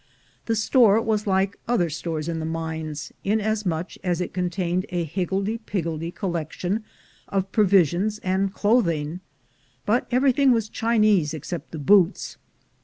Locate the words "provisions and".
7.51-8.51